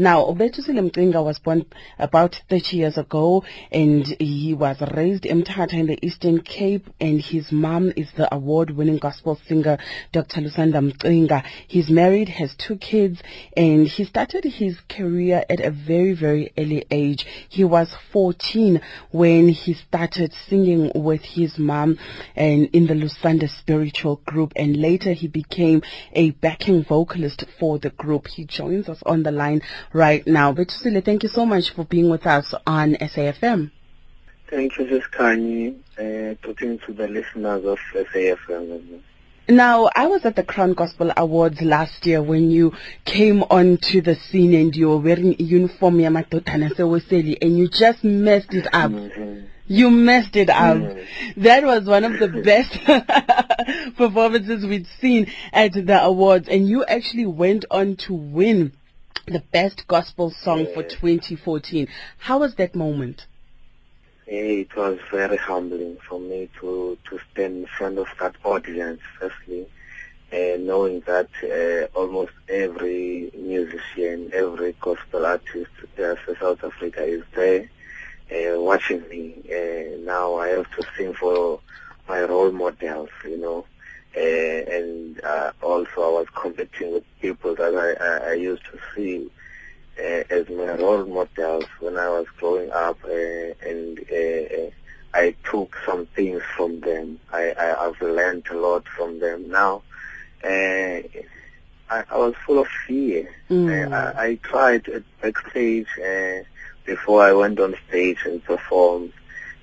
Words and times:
Now, 0.00 0.24
Obetusile 0.24 0.80
Mcinga 0.90 1.22
was 1.22 1.38
born 1.38 1.66
about 1.98 2.40
30 2.48 2.78
years 2.78 2.96
ago 2.96 3.44
and 3.70 4.06
he 4.18 4.54
was 4.54 4.80
raised 4.94 5.26
in 5.26 5.42
Mthatha 5.42 5.74
in 5.74 5.88
the 5.88 5.98
Eastern 6.00 6.40
Cape 6.40 6.88
and 6.98 7.20
his 7.20 7.52
mom 7.52 7.92
is 7.96 8.10
the 8.16 8.34
award-winning 8.34 8.96
gospel 8.96 9.38
singer 9.46 9.76
Dr. 10.10 10.40
Lusanda 10.40 10.80
Mcinga. 10.80 11.44
He's 11.68 11.90
married, 11.90 12.30
has 12.30 12.54
two 12.54 12.76
kids 12.76 13.20
and 13.54 13.86
he 13.86 14.04
started 14.06 14.44
his 14.44 14.80
career 14.88 15.44
at 15.50 15.60
a 15.60 15.70
very, 15.70 16.14
very 16.14 16.50
early 16.56 16.86
age. 16.90 17.26
He 17.50 17.62
was 17.62 17.94
14 18.10 18.80
when 19.10 19.50
he 19.50 19.74
started 19.74 20.32
singing 20.48 20.92
with 20.94 21.20
his 21.20 21.58
mom 21.58 21.98
and 22.34 22.70
in 22.72 22.86
the 22.86 22.94
Lusanda 22.94 23.50
spiritual 23.50 24.22
group 24.24 24.54
and 24.56 24.78
later 24.78 25.12
he 25.12 25.28
became 25.28 25.82
a 26.14 26.30
backing 26.30 26.84
vocalist 26.84 27.44
for 27.58 27.78
the 27.78 27.90
group. 27.90 28.28
He 28.28 28.46
joins 28.46 28.88
us 28.88 29.02
on 29.04 29.24
the 29.24 29.30
line 29.30 29.60
right 29.92 30.26
now. 30.26 30.52
Betusile, 30.52 31.04
thank 31.04 31.22
you 31.22 31.28
so 31.28 31.44
much 31.46 31.70
for 31.70 31.84
being 31.84 32.10
with 32.10 32.26
us 32.26 32.54
on 32.66 32.94
SAFM. 32.94 33.70
Thank 34.48 34.78
you, 34.78 34.88
Sis 34.88 35.04
Khanyi, 35.12 35.76
uh, 35.96 36.34
talking 36.42 36.78
to 36.80 36.92
the 36.92 37.06
listeners 37.06 37.64
of 37.64 37.78
SAFM. 37.94 39.00
Now, 39.48 39.90
I 39.96 40.06
was 40.06 40.24
at 40.24 40.36
the 40.36 40.42
Crown 40.44 40.74
Gospel 40.74 41.12
Awards 41.16 41.60
last 41.60 42.06
year 42.06 42.22
when 42.22 42.50
you 42.50 42.72
came 43.04 43.42
onto 43.44 44.00
the 44.00 44.14
scene 44.14 44.54
and 44.54 44.74
you 44.74 44.88
were 44.88 44.98
wearing 44.98 45.34
a 45.38 45.42
uniform 45.42 45.98
Yamatotana 45.98 46.72
Seweseli 46.74 47.36
and 47.42 47.58
you 47.58 47.68
just 47.68 48.04
messed 48.04 48.54
it 48.54 48.66
up. 48.72 48.92
Mm-hmm. 48.92 49.46
You 49.66 49.90
messed 49.90 50.36
it 50.36 50.50
up. 50.50 50.78
Mm. 50.78 51.06
That 51.36 51.64
was 51.64 51.84
one 51.84 52.04
of 52.04 52.18
the 52.18 52.28
best 52.44 53.96
performances 53.96 54.66
we'd 54.66 54.86
seen 55.00 55.30
at 55.52 55.72
the 55.72 56.00
awards 56.00 56.48
and 56.48 56.68
you 56.68 56.84
actually 56.84 57.26
went 57.26 57.64
on 57.70 57.96
to 57.96 58.14
win 58.14 58.72
the 59.30 59.40
best 59.52 59.86
gospel 59.86 60.30
song 60.30 60.66
for 60.74 60.82
2014. 60.82 61.86
How 62.18 62.38
was 62.38 62.56
that 62.56 62.74
moment? 62.74 63.26
It 64.26 64.74
was 64.76 64.98
very 65.10 65.36
humbling 65.36 65.98
for 66.08 66.18
me 66.20 66.48
to, 66.60 66.98
to 67.08 67.18
stand 67.30 67.56
in 67.58 67.66
front 67.66 67.98
of 67.98 68.08
that 68.18 68.34
audience, 68.44 69.00
firstly, 69.18 69.66
uh, 70.32 70.56
knowing 70.58 71.00
that 71.06 71.28
uh, 71.44 71.98
almost 71.98 72.32
every 72.48 73.30
musician, 73.36 74.30
every 74.32 74.74
gospel 74.80 75.26
artist 75.26 75.70
uh, 75.98 76.14
for 76.24 76.36
South 76.40 76.62
Africa 76.64 77.04
is 77.04 77.22
there 77.34 77.70
uh, 78.32 78.60
watching 78.60 79.08
me. 79.08 79.34
Uh, 79.48 79.96
now 80.04 80.36
I 80.36 80.48
have 80.48 80.70
to 80.76 80.82
sing 80.96 81.14
for 81.14 81.60
my 82.08 82.22
role 82.22 82.50
models, 82.50 83.10
you 83.24 83.38
know. 83.38 83.64
Uh, 84.16 84.20
and 84.20 85.20
uh, 85.22 85.52
also 85.62 86.02
I 86.02 86.20
was 86.20 86.26
competing 86.34 86.92
with 86.92 87.04
people 87.20 87.54
that 87.54 87.74
I, 87.74 88.28
I, 88.28 88.30
I 88.30 88.34
used 88.34 88.64
to 88.64 88.78
see 88.94 89.30
uh, 89.98 90.24
as 90.30 90.48
my 90.48 90.74
role 90.76 91.04
models 91.04 91.66
when 91.80 91.96
I 91.96 92.08
was 92.08 92.26
growing 92.38 92.70
up, 92.70 92.98
uh, 93.04 93.68
and 93.68 93.98
uh, 93.98 94.70
I 95.14 95.34
took 95.50 95.76
some 95.84 96.06
things 96.06 96.42
from 96.56 96.80
them. 96.80 97.20
I, 97.32 97.52
I, 97.58 97.86
I've 97.86 98.00
learned 98.00 98.46
a 98.50 98.56
lot 98.56 98.86
from 98.88 99.20
them. 99.20 99.50
Now, 99.50 99.82
uh, 100.44 101.02
I, 101.90 102.04
I 102.10 102.16
was 102.16 102.34
full 102.46 102.60
of 102.60 102.68
fear. 102.86 103.28
Mm. 103.50 103.92
I, 103.92 104.24
I 104.26 104.34
tried 104.36 104.88
at 104.88 105.02
backstage 105.20 105.88
uh, 105.98 106.44
before 106.84 107.24
I 107.24 107.32
went 107.32 107.60
on 107.60 107.74
stage 107.88 108.18
and 108.24 108.42
performed. 108.44 109.12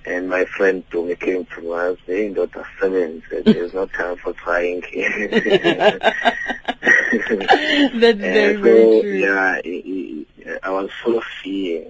And 0.08 0.30
my 0.30 0.46
friend 0.46 0.84
Tumi 0.90 1.20
came 1.20 1.46
to. 1.56 1.74
I 1.74 1.90
was 1.90 1.98
saying, 2.08 2.34
Dr. 2.36 2.66
Simmons, 2.80 3.24
there's 3.30 3.74
no 3.74 3.88
time 3.88 4.16
for 4.18 4.34
crying. 4.34 4.82
That's 6.82 8.20
very, 8.20 8.58
Uh, 8.58 8.62
very 8.62 8.84
so, 8.86 9.02
true. 9.02 9.18
Yeah, 9.18 9.40
I, 9.40 9.62
I- 9.66 10.60
I 10.64 10.70
was 10.70 10.90
full 11.04 11.18
of 11.18 11.24
fear. 11.44 11.88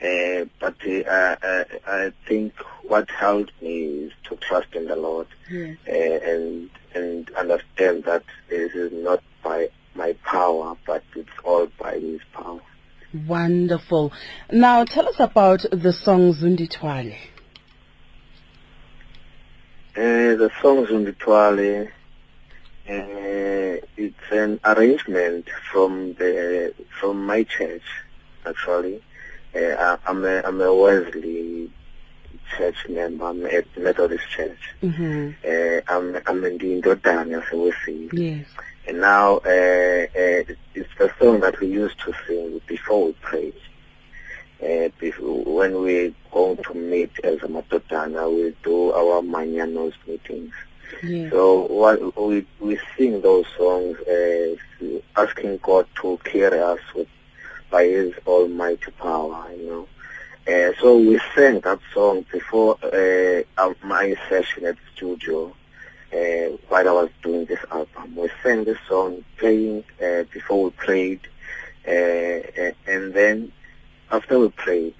Uh, 0.00 0.44
but 0.60 0.74
uh, 0.86 1.36
uh, 1.42 1.64
I 1.86 2.12
think 2.28 2.52
what 2.86 3.10
helped 3.10 3.52
me 3.62 3.78
is 4.04 4.12
to 4.28 4.36
trust 4.36 4.68
in 4.74 4.86
the 4.86 4.94
Lord 4.94 5.26
Yes. 5.50 5.76
uh, 5.88 5.92
and 5.92 6.70
and 6.94 7.30
understand 7.30 8.04
that 8.04 8.22
this 8.48 8.72
is 8.74 8.92
not 8.92 9.22
by 9.42 9.68
my 9.94 10.12
power, 10.24 10.76
but 10.86 11.02
it's 11.16 11.28
all 11.44 11.66
by 11.80 11.94
His 11.98 12.20
power. 12.34 12.60
Wonderful. 13.26 14.12
Now 14.52 14.84
tell 14.84 15.08
us 15.08 15.18
about 15.18 15.64
the 15.72 15.92
song 15.92 16.34
Zunditwale. 16.34 17.16
Uh, 19.96 20.36
the 20.36 20.50
song 20.60 20.84
Zunditwale, 20.84 21.86
uh, 21.86 21.90
it's 23.96 24.30
an 24.30 24.60
arrangement 24.62 25.48
from 25.72 26.12
the 26.14 26.74
from 27.00 27.24
my 27.24 27.42
church, 27.44 27.80
actually. 28.44 29.02
Uh, 29.54 29.96
I'm 30.06 30.22
a 30.22 30.42
I'm 30.42 30.60
a 30.60 30.74
Wesley 30.74 31.70
church 32.54 32.76
member. 32.90 33.24
I'm 33.24 33.46
at 33.46 33.74
Methodist 33.78 34.28
Church. 34.28 34.74
Mm-hmm. 34.82 35.30
Uh, 35.42 35.80
I'm 35.90 36.20
I'm 36.26 36.44
in 36.44 36.58
the 36.58 36.82
Indodana 36.82 37.42
Sewesi. 37.48 38.10
Yes. 38.12 38.46
And 38.86 39.00
now 39.00 39.36
uh, 39.36 39.48
uh, 39.48 40.44
it's 40.74 40.94
the 40.98 41.10
song 41.18 41.40
that 41.40 41.58
we 41.58 41.68
used 41.68 41.98
to 42.00 42.12
sing 42.26 42.60
before 42.66 43.06
we 43.06 43.12
pray. 43.22 43.54
Uh, 44.62 44.88
when 45.44 45.82
we 45.82 46.14
go 46.30 46.54
to 46.56 46.74
meet 46.74 47.10
as 47.22 47.42
a 47.42 47.48
Matotana, 47.48 48.34
we 48.34 48.54
do 48.62 48.92
our 48.92 49.20
Manyanos 49.22 49.92
meetings. 50.06 50.52
Yes. 51.02 51.30
So 51.30 51.66
what 51.66 52.16
we 52.16 52.46
we 52.60 52.78
sing 52.96 53.20
those 53.20 53.46
songs, 53.58 53.98
uh, 54.00 54.56
asking 55.16 55.58
God 55.62 55.86
to 56.00 56.18
carry 56.24 56.60
us 56.60 56.80
with 56.94 57.08
by 57.70 57.84
His 57.84 58.14
almighty 58.26 58.90
power, 58.92 59.46
you 59.52 59.66
know. 59.66 59.88
Uh, 60.48 60.72
so 60.80 60.96
we 60.96 61.20
sang 61.34 61.58
that 61.60 61.80
song 61.92 62.24
before 62.30 62.78
uh, 62.84 63.42
uh, 63.58 63.74
my 63.82 64.14
session 64.28 64.64
at 64.64 64.76
the 64.76 64.82
studio 64.94 65.52
uh, 66.12 66.56
while 66.68 66.88
I 66.88 66.92
was 66.92 67.10
doing 67.22 67.46
this 67.46 67.58
album. 67.70 68.14
We 68.14 68.30
sang 68.42 68.64
this 68.64 68.78
song, 68.88 69.24
playing 69.38 69.84
uh, 70.00 70.22
before 70.32 70.64
we 70.64 70.70
prayed, 70.70 71.20
uh, 71.86 72.70
and 72.86 73.12
then 73.12 73.52
after 74.10 74.38
we 74.38 74.48
prayed, 74.50 74.94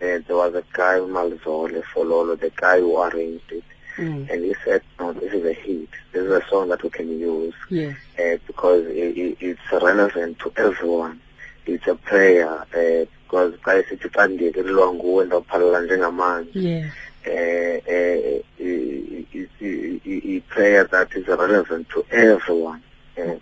uh, 0.00 0.18
there 0.26 0.36
was 0.36 0.54
a 0.54 0.64
guy, 0.72 0.98
Malzole 0.98 1.82
Fololo, 1.92 2.38
the 2.38 2.50
guy 2.56 2.78
who 2.80 3.00
arranged 3.02 3.50
it, 3.52 3.64
Mm. 3.96 4.30
and 4.30 4.44
he 4.44 4.54
said, 4.64 4.82
"No, 5.00 5.12
this 5.12 5.32
is 5.32 5.44
a 5.44 5.52
hit. 5.52 5.88
This 6.12 6.22
is 6.24 6.30
a 6.30 6.44
song 6.48 6.68
that 6.68 6.82
we 6.84 6.88
can 6.90 7.08
use 7.18 7.54
Yes. 7.68 7.96
uh, 8.16 8.36
because 8.46 8.86
it, 8.86 9.18
it, 9.18 9.36
it's 9.40 9.60
relevant 9.72 10.38
to 10.38 10.52
everyone. 10.56 11.20
It's 11.66 11.86
a 11.88 11.96
prayer 11.96 12.48
uh, 12.48 13.06
because 13.24 13.54
guys, 13.64 13.84
it's 13.90 14.04
a 14.04 14.62
long 14.62 14.98
when 15.02 15.30
the 15.30 16.12
man 16.12 16.48
Yes. 16.52 16.92
uh, 17.26 17.30
uh, 17.30 18.42
it's 18.60 19.52
a, 19.60 20.36
a 20.36 20.40
prayer 20.42 20.84
that 20.84 21.12
is 21.14 21.26
relevant 21.26 21.88
to 21.90 22.04
everyone. 22.12 22.82
Uh, 23.18 23.34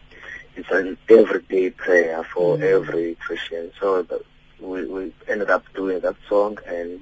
it's 0.57 0.71
an 0.71 0.97
everyday 1.11 1.69
prayer 1.71 2.25
for 2.25 2.57
Mm. 2.57 2.63
every 2.63 3.15
Christian. 3.17 3.71
So 3.79 4.03
the, 4.03 4.23
we, 4.61 4.87
we 4.87 5.13
ended 5.29 5.51
up 5.51 5.65
doing 5.75 6.01
that 6.01 6.17
song 6.29 6.59
and 6.67 7.01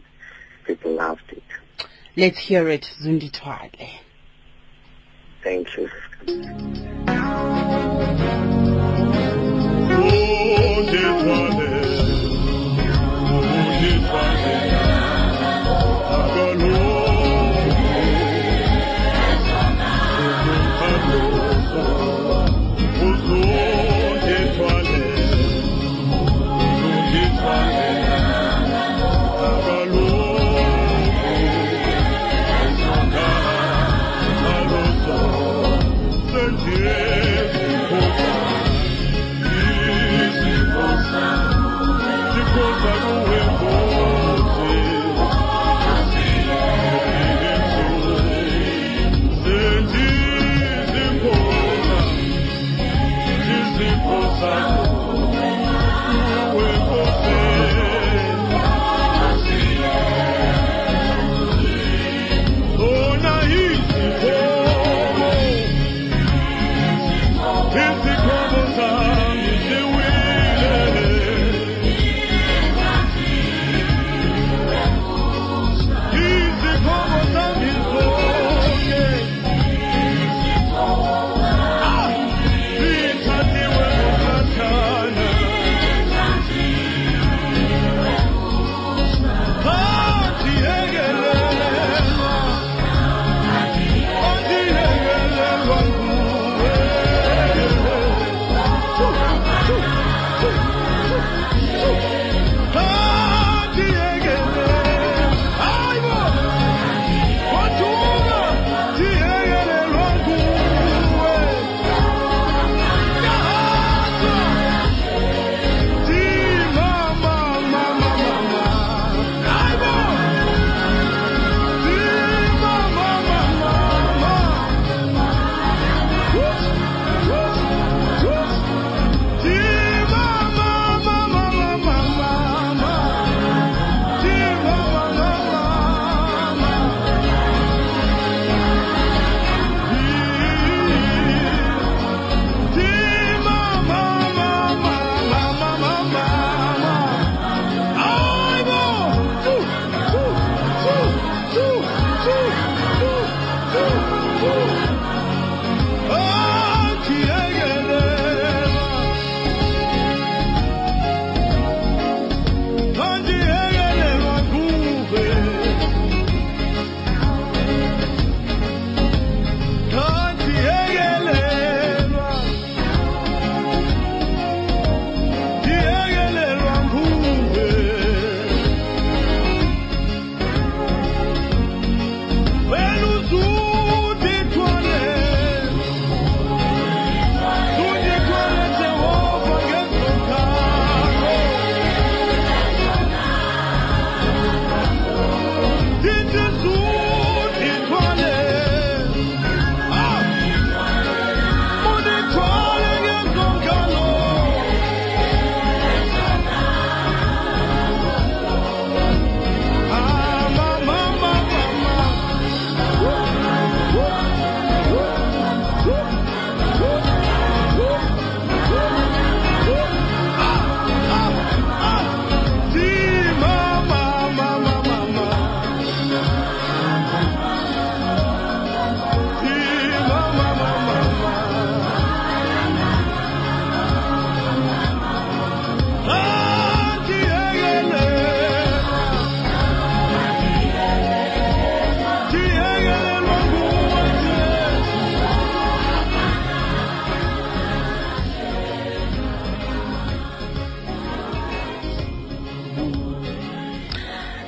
people 0.64 0.92
loved 0.92 1.30
it. 1.30 1.42
Let's 2.16 2.38
hear 2.38 2.68
it, 2.68 2.90
Zunditwale. 3.02 3.90
Thank 5.42 5.76
you. 5.76 5.90
Thank 6.26 8.38
you. 8.38 8.43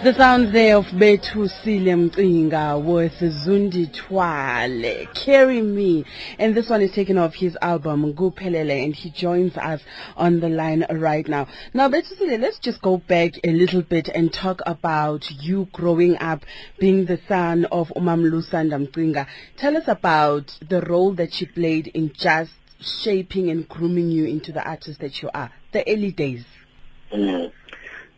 The 0.06 0.14
sounds 0.14 0.52
there 0.52 0.76
of 0.76 0.84
Betusile 0.84 2.10
Mcinga 2.10 2.80
with 2.80 3.14
Zunditwale, 3.14 5.12
Carry 5.14 5.60
Me. 5.60 6.04
And 6.38 6.54
this 6.54 6.70
one 6.70 6.80
is 6.80 6.92
taken 6.92 7.18
off 7.18 7.34
his 7.34 7.58
album, 7.60 8.14
Gupelele, 8.14 8.84
and 8.84 8.94
he 8.94 9.10
joins 9.10 9.56
us 9.56 9.80
on 10.16 10.38
the 10.38 10.48
line 10.48 10.86
right 10.92 11.26
now. 11.26 11.48
Now, 11.74 11.88
Betu 11.88 12.16
Betusile, 12.20 12.40
let's 12.40 12.60
just 12.60 12.80
go 12.82 12.98
back 12.98 13.32
a 13.42 13.50
little 13.50 13.82
bit 13.82 14.08
and 14.08 14.32
talk 14.32 14.60
about 14.64 15.28
you 15.42 15.66
growing 15.72 16.16
up 16.18 16.44
being 16.78 17.06
the 17.06 17.18
son 17.26 17.64
of 17.64 17.88
Umam 17.96 18.30
Lusanda 18.30 18.86
Mcinga. 18.86 19.26
Tell 19.56 19.76
us 19.76 19.88
about 19.88 20.56
the 20.68 20.82
role 20.82 21.14
that 21.14 21.34
she 21.34 21.46
played 21.46 21.88
in 21.88 22.12
just 22.12 22.52
shaping 22.78 23.50
and 23.50 23.68
grooming 23.68 24.12
you 24.12 24.24
into 24.26 24.52
the 24.52 24.62
artist 24.62 25.00
that 25.00 25.20
you 25.20 25.30
are, 25.34 25.50
the 25.72 25.82
early 25.92 26.12
days. 26.12 26.44
Mm. 27.12 27.50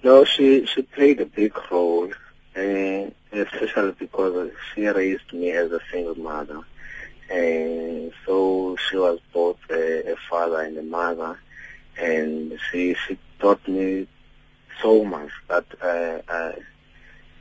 No, 0.04 0.24
she 0.24 0.64
she 0.66 0.82
played 0.82 1.20
a 1.20 1.26
big 1.26 1.52
role, 1.73 2.12
uh, 2.56 3.11
especially 3.32 3.92
because 3.99 4.52
she 4.73 4.87
raised 4.87 5.32
me 5.32 5.50
as 5.50 5.73
a 5.73 5.80
single 5.90 6.14
mother. 6.14 6.61
And 7.28 8.12
so 8.25 8.76
she 8.76 8.96
was 8.96 9.18
both 9.32 9.58
a, 9.70 10.12
a 10.12 10.16
father 10.30 10.61
and 10.61 10.78
a 10.78 10.82
mother, 10.82 11.40
and 11.99 12.61
she 12.70 12.94
she 12.94 13.18
taught 13.40 13.66
me 13.66 14.06
so 14.80 15.04
much 15.04 15.30
that 15.49 15.66
uh, 15.82 16.52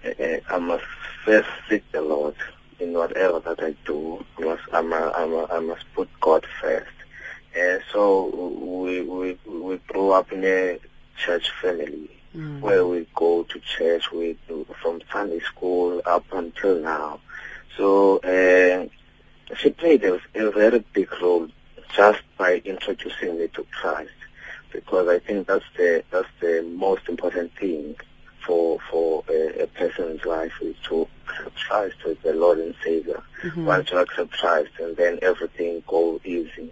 I, 0.03 0.41
I 0.49 0.57
must 0.57 0.85
first 1.25 1.49
seek 1.69 1.83
the 1.91 2.01
Lord 2.01 2.35
in 2.79 2.93
whatever 2.93 3.39
that 3.41 3.61
I 3.63 3.75
do. 3.85 4.25
I 4.39 4.41
must 4.41 4.63
I 4.73 4.81
must, 4.81 5.15
I 5.15 5.25
must, 5.27 5.51
I 5.53 5.59
must 5.59 5.85
put 5.93 6.09
God 6.21 6.43
first. 6.59 6.89
And 7.55 7.83
so 7.93 8.25
we 8.79 9.01
we 9.03 9.37
we 9.45 9.77
grew 9.89 10.09
up 10.09 10.31
in 10.31 10.43
a 10.43 10.79
church 11.17 11.51
family 11.61 12.16
mm. 12.37 12.59
where 12.61 12.85
we 12.85 13.07
go 13.15 13.43
to 13.43 13.59
church 13.59 14.11
with 14.11 14.37
from 14.81 15.01
Sunday 15.11 15.39
school 15.39 16.01
up 16.05 16.25
until 16.31 16.79
now. 16.79 17.19
So 17.75 18.17
uh, 18.19 18.87
she 19.55 19.69
played 19.71 20.03
a, 20.03 20.19
a 20.35 20.51
very 20.51 20.79
big 20.93 21.09
role 21.21 21.47
just 21.95 22.21
by 22.37 22.61
introducing 22.65 23.39
me 23.39 23.47
to 23.49 23.65
Christ 23.71 24.11
because 24.71 25.07
I 25.07 25.19
think 25.19 25.47
that's 25.47 25.65
the 25.75 26.03
that's 26.11 26.27
the 26.39 26.63
most 26.75 27.07
important 27.07 27.55
thing 27.57 27.95
for 28.45 28.79
for 28.89 29.23
a, 29.29 29.63
a 29.63 29.67
person's 29.67 30.23
life 30.25 30.53
is 30.61 30.75
to 30.83 31.07
accept 31.27 31.55
Christ 31.67 31.97
as 32.07 32.17
the 32.23 32.33
Lord 32.33 32.59
and 32.59 32.75
Savior. 32.83 33.21
Mm-hmm. 33.43 33.65
Once 33.65 33.91
you 33.91 33.97
accept 33.97 34.31
Christ, 34.31 34.71
and 34.79 34.95
then 34.95 35.19
everything 35.21 35.83
go 35.87 36.19
easy. 36.23 36.71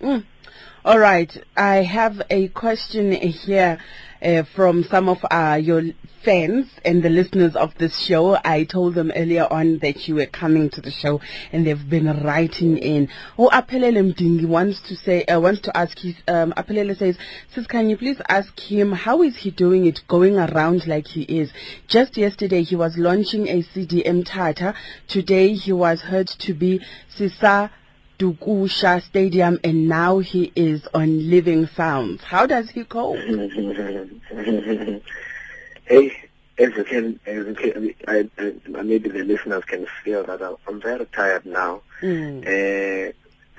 Mm. 0.00 0.24
All 0.84 0.98
right, 0.98 1.34
I 1.56 1.76
have 1.76 2.20
a 2.28 2.48
question 2.48 3.12
here 3.12 3.78
uh, 4.22 4.42
from 4.54 4.84
some 4.84 5.08
of 5.08 5.24
uh, 5.30 5.58
your 5.60 5.82
fans 6.22 6.68
and 6.84 7.02
the 7.02 7.08
listeners 7.08 7.56
of 7.56 7.74
this 7.78 7.98
show. 7.98 8.36
I 8.44 8.64
told 8.64 8.94
them 8.94 9.10
earlier 9.16 9.48
on 9.50 9.78
that 9.78 10.06
you 10.06 10.16
were 10.16 10.26
coming 10.26 10.68
to 10.70 10.82
the 10.82 10.90
show, 10.90 11.22
and 11.50 11.66
they've 11.66 11.88
been 11.88 12.22
writing 12.22 12.76
in. 12.76 13.08
Oh, 13.38 13.48
Apelele 13.48 14.12
Mdingi 14.12 14.46
wants 14.46 14.80
to 14.82 14.96
say, 14.96 15.24
uh, 15.24 15.40
wants 15.40 15.62
to 15.62 15.76
ask. 15.76 15.98
His, 15.98 16.14
um, 16.28 16.52
Apelele 16.56 16.96
says, 16.96 17.16
"Sis, 17.54 17.66
can 17.66 17.88
you 17.88 17.96
please 17.96 18.20
ask 18.28 18.60
him 18.60 18.92
how 18.92 19.22
is 19.22 19.36
he 19.36 19.50
doing 19.50 19.86
it, 19.86 20.02
going 20.08 20.36
around 20.36 20.86
like 20.86 21.06
he 21.06 21.22
is? 21.22 21.52
Just 21.88 22.18
yesterday 22.18 22.62
he 22.62 22.76
was 22.76 22.98
launching 22.98 23.48
a 23.48 23.62
CDM 23.62 24.24
Tata. 24.26 24.74
Today 25.08 25.54
he 25.54 25.72
was 25.72 26.02
heard 26.02 26.28
to 26.28 26.52
be 26.52 26.84
Sisa." 27.08 27.70
Dukashe 28.18 29.02
Stadium 29.02 29.60
and 29.62 29.88
now 29.88 30.20
he 30.20 30.50
is 30.56 30.86
on 30.94 31.28
Living 31.28 31.66
Sounds. 31.66 32.22
How 32.24 32.46
does 32.46 32.70
he 32.70 32.84
cope? 32.84 33.18
hey, 35.84 36.12
as 36.58 36.74
you 36.74 36.84
can, 36.84 37.20
as 37.26 37.46
you 37.46 37.54
can 37.54 37.94
I, 38.08 38.28
I, 38.38 38.54
maybe 38.82 39.10
the 39.10 39.22
listeners 39.22 39.64
can 39.64 39.86
feel 40.02 40.24
that 40.24 40.40
I'm 40.66 40.80
very 40.80 41.04
tired 41.06 41.44
now. 41.44 41.82
Mm. 42.00 42.46
Uh, 42.46 43.12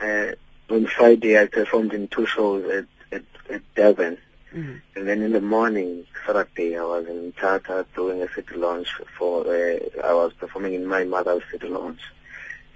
uh, 0.03 0.31
on 0.73 0.87
Friday, 0.87 1.39
I 1.39 1.45
performed 1.45 1.93
in 1.93 2.07
two 2.07 2.25
shows 2.25 2.65
at, 2.65 2.85
at, 3.11 3.23
at 3.51 3.61
Devon. 3.75 4.17
Mm. 4.53 4.81
And 4.95 5.07
then 5.07 5.21
in 5.21 5.33
the 5.33 5.41
morning, 5.41 6.05
Saturday, 6.25 6.77
I 6.77 6.83
was 6.83 7.05
in 7.07 7.31
Tata 7.33 7.85
doing 7.95 8.23
a 8.23 8.33
city 8.33 8.55
launch 8.55 8.87
for, 9.17 9.45
uh, 9.45 9.77
I 10.03 10.13
was 10.13 10.33
performing 10.33 10.73
in 10.73 10.87
my 10.87 11.03
mother's 11.03 11.43
city 11.51 11.67
launch. 11.67 11.99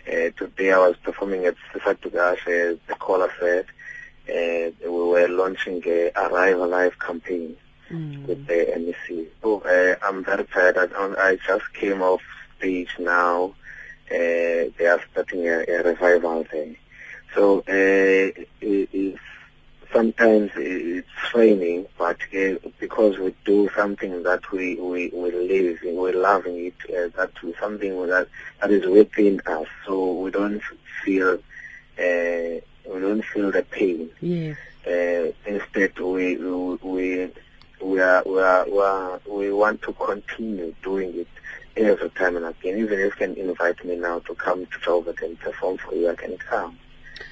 Uh, 0.08 0.32
today 0.38 0.72
I 0.72 0.78
was 0.80 0.98
performing 0.98 1.46
at 1.46 1.56
Sisa 1.72 1.96
Dukashe, 1.96 2.74
as 2.74 2.78
the 2.88 2.96
caller 2.96 3.32
said. 3.40 3.66
Uh, 4.28 4.72
we 4.84 4.90
were 4.90 5.28
launching 5.28 5.82
a 5.86 6.12
Arrive 6.16 6.58
Alive 6.58 6.98
campaign 7.00 7.56
mm. 7.90 8.26
with 8.26 8.46
the 8.48 8.68
MEC. 8.76 9.28
So 9.42 9.62
uh, 9.62 9.96
I'm 10.06 10.24
very 10.24 10.46
tired. 10.46 10.78
I, 10.78 11.14
I, 11.18 11.38
just 11.46 11.74
came 11.74 12.02
off 12.02 12.22
stage 12.58 12.90
now. 13.00 13.54
Uh, 14.10 14.72
they 14.78 14.88
are 14.88 15.02
starting 15.12 15.48
a, 15.48 15.66
a 15.68 15.84
revival 15.84 16.46
there. 16.52 16.76
So 17.36 17.60
uh, 17.60 17.64
it, 17.68 18.50
it's 18.62 19.20
sometimes 19.94 20.52
it's 20.56 21.08
training, 21.30 21.88
but 21.98 22.18
uh, 22.36 22.56
because 22.80 23.18
we 23.18 23.34
do 23.46 23.70
something 23.76 24.24
that 24.24 24.52
we 24.52 24.76
we 24.76 25.10
we 25.10 25.32
live 25.32 25.80
we're 25.84 26.14
loving 26.14 26.66
it. 26.68 26.76
Uh, 26.90 27.10
that 27.18 27.32
something 27.60 28.08
that 28.08 28.28
that 28.60 28.72
is 28.72 28.86
within 28.86 29.42
us, 29.46 29.68
so 29.86 30.14
we 30.14 30.32
don't 30.32 30.62
feel 31.04 31.34
uh, 31.34 32.62
we 32.90 33.00
don't 33.00 33.24
feel 33.26 33.52
the 33.52 33.66
pain. 33.72 34.10
Yes. 34.22 34.58
Uh, 34.86 35.32
instead, 35.46 35.98
we 36.00 36.38
we 36.38 36.76
we 36.76 37.32
we 37.82 38.00
are, 38.00 38.24
we 38.26 38.40
are, 38.42 38.66
we 38.66 38.80
are 38.80 39.20
we 39.30 39.52
want 39.52 39.82
to 39.84 39.94
continue 39.94 40.74
doing 40.84 41.20
it 41.20 41.28
every 41.78 42.10
time 42.12 42.38
and 42.38 42.46
again. 42.46 42.78
Even 42.78 43.00
if 43.00 43.06
you 43.06 43.12
can 43.12 43.36
invite 43.36 43.84
me 43.86 43.96
now 43.96 44.20
to 44.20 44.36
come 44.36 44.66
to 44.66 44.78
Joburg 44.80 45.22
and 45.22 45.40
perform 45.40 45.78
for 45.78 45.96
you, 45.96 46.10
I 46.10 46.16
can 46.16 46.38
come. 46.38 46.78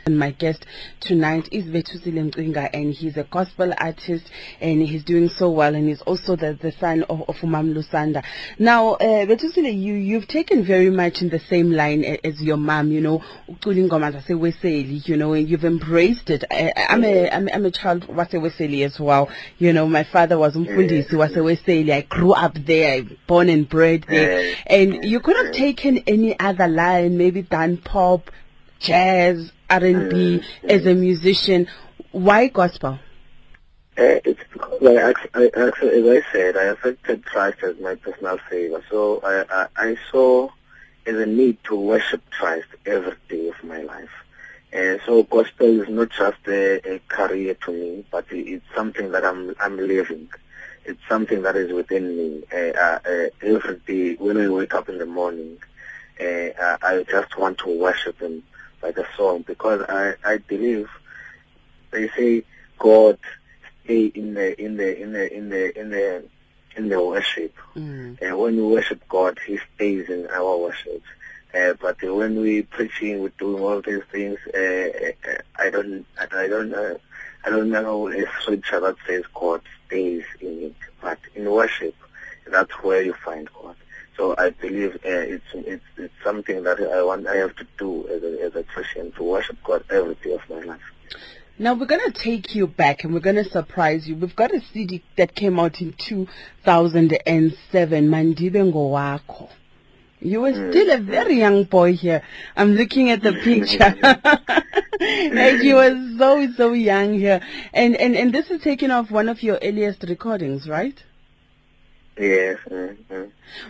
And 0.05 0.17
my 0.17 0.31
guest 0.31 0.65
tonight 0.99 1.49
is 1.51 1.65
Betusile 1.65 2.31
Mcinga 2.31 2.69
and 2.73 2.93
he's 2.93 3.17
a 3.17 3.23
gospel 3.23 3.73
artist 3.77 4.29
and 4.59 4.81
he's 4.81 5.03
doing 5.03 5.29
so 5.29 5.49
well 5.49 5.75
and 5.75 5.87
he's 5.87 6.01
also 6.01 6.35
the, 6.35 6.53
the 6.53 6.71
son 6.71 7.03
of, 7.03 7.21
of 7.29 7.35
Umam 7.37 7.73
Lusanda. 7.73 8.23
Now, 8.57 8.93
uh, 8.93 9.25
Betusile, 9.25 9.71
you, 9.71 9.93
you've 9.93 10.27
taken 10.27 10.63
very 10.63 10.89
much 10.89 11.21
in 11.21 11.29
the 11.29 11.39
same 11.39 11.71
line 11.71 12.03
as 12.23 12.41
your 12.41 12.57
mom, 12.57 12.91
you 12.91 13.01
know, 13.01 13.23
you 13.65 15.17
know, 15.17 15.33
and 15.33 15.49
you've 15.49 15.65
embraced 15.65 16.29
it. 16.29 16.43
I, 16.49 16.73
I'm, 16.89 17.03
a, 17.03 17.29
I'm, 17.29 17.49
I'm 17.53 17.65
a 17.65 17.71
child 17.71 18.03
of 18.03 18.09
Weseli 18.09 18.85
as 18.85 18.99
well. 18.99 19.29
You 19.57 19.73
know, 19.73 19.87
my 19.87 20.03
father 20.03 20.37
was 20.37 20.55
Umfundisi 20.55 21.11
Weseli. 21.11 21.91
I 21.91 22.01
grew 22.01 22.33
up 22.33 22.55
there, 22.65 22.93
I 22.93 23.01
born 23.27 23.49
and 23.49 23.67
bred 23.67 24.05
there. 24.07 24.55
And 24.65 25.05
you 25.05 25.19
could 25.19 25.35
have 25.37 25.53
taken 25.53 25.99
any 26.07 26.39
other 26.39 26.67
line, 26.67 27.17
maybe 27.17 27.41
done 27.41 27.77
pop, 27.77 28.31
jazz, 28.79 29.51
R&B 29.69 30.43
as 30.63 30.85
a 30.85 30.95
musician. 30.95 31.67
Why 32.11 32.47
gospel? 32.47 32.99
Uh, 33.97 34.23
it's 34.23 34.41
because 34.53 34.81
I, 34.81 35.13
I, 35.33 35.67
actually, 35.67 36.09
as 36.09 36.23
I 36.23 36.31
said, 36.31 36.57
I 36.57 36.63
accepted 36.65 37.25
Christ 37.25 37.57
as 37.63 37.77
my 37.79 37.95
personal 37.95 38.39
savior. 38.49 38.81
So 38.89 39.19
I, 39.23 39.43
I, 39.51 39.67
I 39.89 39.97
saw 40.09 40.49
as 41.05 41.15
a 41.15 41.25
need 41.25 41.57
to 41.65 41.75
worship 41.75 42.21
Christ 42.31 42.67
every 42.85 43.15
day 43.27 43.49
of 43.49 43.61
my 43.63 43.81
life. 43.81 44.09
And 44.71 45.01
so 45.05 45.23
gospel 45.23 45.81
is 45.81 45.89
not 45.89 46.11
just 46.11 46.37
a, 46.47 46.95
a 46.95 46.99
career 47.09 47.55
to 47.65 47.71
me, 47.71 48.05
but 48.11 48.25
it's 48.29 48.65
something 48.75 49.11
that 49.11 49.25
I'm 49.25 49.55
I'm 49.59 49.77
living. 49.77 50.29
It's 50.85 51.01
something 51.09 51.41
that 51.41 51.55
is 51.55 51.73
within 51.73 52.15
me. 52.15 52.43
Uh, 52.53 52.77
uh, 52.77 52.99
uh 53.05 53.29
every 53.41 53.79
day 53.87 54.15
when 54.15 54.37
I 54.37 54.47
wake 54.47 54.75
up 54.75 54.87
in 54.87 54.99
the 54.99 55.07
morning, 55.07 55.57
uh, 56.21 56.77
I 56.81 57.03
just 57.09 57.37
want 57.37 57.57
to 57.59 57.79
worship 57.79 58.19
Him 58.19 58.43
by 58.81 58.91
the 58.91 59.05
song 59.17 59.43
because 59.45 59.81
I, 59.89 60.15
I 60.23 60.37
believe 60.37 60.89
they 61.91 62.09
say 62.09 62.43
God 62.77 63.17
stay 63.83 64.05
in 64.05 64.33
the 64.33 64.59
in 64.61 64.77
the 64.77 65.01
in 65.01 65.11
the 65.13 65.33
in 65.35 65.49
the 65.49 65.79
in 65.79 65.89
the 65.89 66.23
in 66.75 66.89
the 66.89 67.03
worship. 67.03 67.55
Mm. 67.75 68.21
And 68.21 68.37
when 68.37 68.55
we 68.55 68.63
worship 68.63 69.01
God, 69.09 69.39
He 69.45 69.59
stays 69.75 70.09
in 70.09 70.27
our 70.27 70.57
worship. 70.57 71.01
Uh, 71.53 71.73
but 71.81 72.01
when 72.01 72.39
we 72.41 72.61
preaching, 72.61 73.21
we're 73.21 73.29
doing 73.39 73.63
all 73.63 73.81
these 73.81 74.03
things. 74.11 74.37
Uh, 74.53 75.09
uh, 75.27 75.37
I 75.57 75.69
don't, 75.71 76.05
I 76.19 76.47
don't 76.47 76.69
know, 76.69 76.99
I 77.43 77.49
don't 77.49 77.71
know 77.71 78.07
a 78.07 78.25
scripture 78.41 78.79
that 78.79 78.95
says 79.07 79.23
God 79.33 79.61
stays 79.87 80.23
in 80.39 80.63
it. 80.63 80.75
But 81.01 81.17
in 81.33 81.49
worship, 81.49 81.95
that's 82.47 82.71
where 82.83 83.01
you 83.01 83.13
find 83.25 83.49
God. 83.61 83.75
So 84.19 84.35
I 84.37 84.49
believe 84.49 84.95
uh, 84.95 84.99
it's, 85.05 85.45
it's 85.53 85.85
it's 85.95 86.13
something 86.25 86.63
that 86.63 86.81
I 86.81 87.01
want 87.03 87.25
I 87.25 87.37
have 87.37 87.55
to 87.55 87.65
do 87.77 88.05
as 88.09 88.21
a, 88.21 88.41
as 88.47 88.53
a 88.53 88.63
Christian 88.63 89.13
to 89.13 89.23
worship 89.23 89.55
God 89.63 89.85
every 89.89 90.15
day 90.15 90.33
of 90.33 90.41
my 90.49 90.59
life. 90.59 90.81
Now 91.57 91.73
we're 91.73 91.85
going 91.85 92.03
to 92.03 92.11
take 92.11 92.53
you 92.53 92.67
back 92.67 93.05
and 93.05 93.13
we're 93.13 93.21
going 93.21 93.37
to 93.37 93.49
surprise 93.49 94.09
you. 94.09 94.17
We've 94.17 94.35
got 94.35 94.53
a 94.53 94.59
CD 94.73 95.01
that 95.15 95.35
came 95.35 95.57
out 95.57 95.79
in 95.79 95.93
2007, 95.93 98.09
Mandibe 98.09 98.55
Ngowakho. 98.55 99.49
You 100.19 100.41
were 100.41 100.51
mm. 100.51 100.69
still 100.69 100.91
a 100.91 100.97
very 100.97 101.37
young 101.37 101.63
boy 101.63 101.93
here. 101.93 102.21
I'm 102.57 102.73
looking 102.73 103.11
at 103.11 103.21
the 103.21 103.31
picture. 103.31 103.95
like 105.33 105.63
you 105.63 105.75
were 105.75 105.95
so, 106.17 106.51
so 106.57 106.73
young 106.73 107.13
here. 107.13 107.39
And, 107.73 107.95
and, 107.95 108.17
and 108.17 108.33
this 108.33 108.51
is 108.51 108.61
taken 108.61 108.91
off 108.91 109.11
one 109.11 109.29
of 109.29 109.41
your 109.41 109.59
earliest 109.61 110.03
recordings, 110.03 110.67
right? 110.67 111.01
Yes. 112.19 112.57
Mm-hmm. 112.69 113.23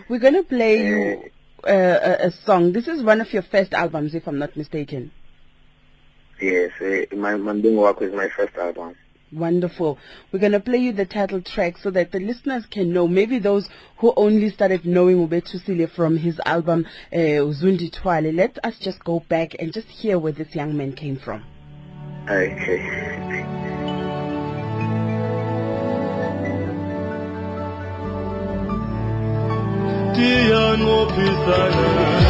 We're 0.08 0.18
going 0.18 0.34
to 0.34 0.42
play 0.42 0.84
you 0.84 1.30
uh, 1.64 1.70
a, 1.70 2.26
a 2.26 2.30
song. 2.44 2.72
This 2.72 2.88
is 2.88 3.02
one 3.02 3.20
of 3.20 3.32
your 3.32 3.42
first 3.42 3.72
albums, 3.72 4.14
if 4.14 4.26
I'm 4.26 4.38
not 4.38 4.56
mistaken. 4.56 5.12
Yes, 6.40 6.72
uh, 6.80 7.14
my 7.14 7.34
Mandibe 7.34 7.66
Ngowakho 7.66 8.02
is 8.02 8.14
my 8.14 8.28
first 8.28 8.56
album. 8.56 8.96
Wonderful. 9.32 9.98
We're 10.32 10.40
going 10.40 10.52
to 10.52 10.60
play 10.60 10.78
you 10.78 10.92
the 10.92 11.06
title 11.06 11.40
track 11.40 11.78
so 11.78 11.90
that 11.92 12.10
the 12.10 12.18
listeners 12.18 12.66
can 12.66 12.92
know. 12.92 13.06
Maybe 13.06 13.38
those 13.38 13.68
who 13.98 14.12
only 14.16 14.50
started 14.50 14.84
knowing 14.84 15.28
Ubetusile 15.28 15.88
from 15.94 16.16
his 16.16 16.40
album 16.44 16.86
uh, 17.12 17.16
Uzundi 17.16 17.92
Twale. 17.92 18.34
Let 18.34 18.58
us 18.64 18.78
just 18.80 19.04
go 19.04 19.20
back 19.20 19.54
and 19.60 19.72
just 19.72 19.86
hear 19.86 20.18
where 20.18 20.32
this 20.32 20.54
young 20.56 20.76
man 20.76 20.94
came 20.94 21.16
from. 21.16 21.44
Okay. 22.28 23.99
Ngithathe 30.20 32.29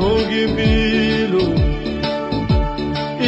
yonke 0.00 0.42
impilo 0.44 1.44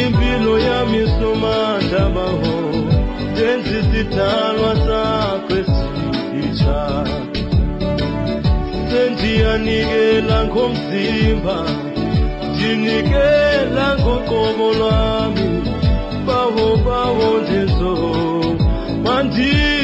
impilo 0.02 0.52
yami 0.66 1.02
somandabaho 1.16 2.54
yenza 3.38 3.74
isidalwa 3.80 4.70
sakho 4.86 5.54
esitsha 5.60 6.80
sendiyanikela 8.90 10.38
ngomzimba 10.48 11.56
ndinikela 12.54 13.86
ngoqobo 14.00 14.66
lwami 14.78 15.46
bawo 16.26 16.66
bawo 16.86 17.28
njezo 17.42 17.92
mandibe 19.04 19.79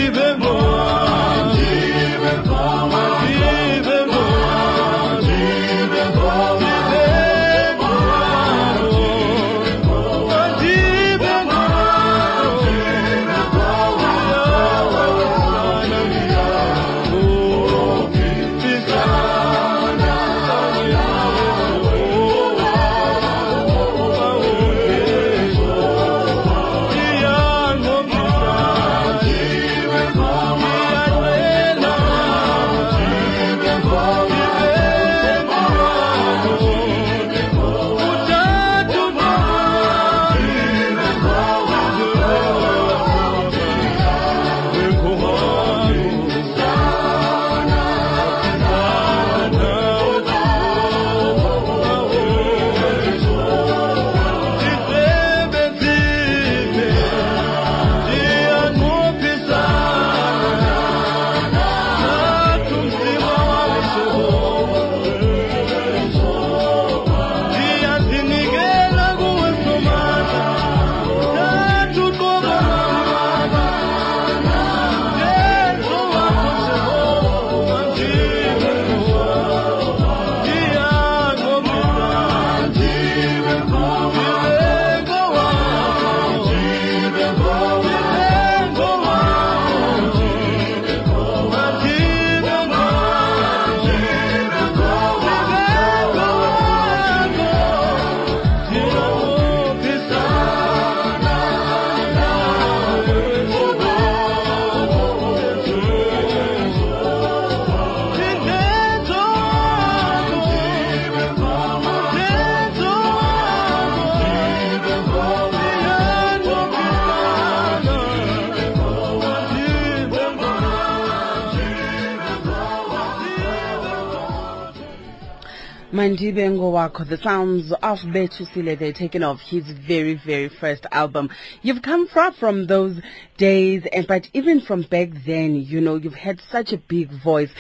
Ngowakho, 126.86 127.08
the 127.08 127.16
sounds 127.18 127.72
of 127.72 128.00
Betusile, 128.00 128.78
they're 128.78 128.92
taken 128.92 129.22
off 129.22 129.40
his 129.40 129.64
very, 129.64 130.14
very 130.14 130.49
first 130.49 130.86
album. 130.92 131.30
You've 131.62 131.82
come 131.82 132.06
far 132.06 132.32
from 132.32 132.66
those 132.66 133.00
days, 133.36 133.84
and 133.92 134.06
but 134.06 134.28
even 134.32 134.60
from 134.60 134.82
back 134.82 135.10
then, 135.25 135.56
you 135.56 135.80
know, 135.80 135.96
you've 135.96 136.14
had 136.14 136.40
such 136.50 136.72
a 136.72 136.78
big 136.78 137.10
voice. 137.10 137.50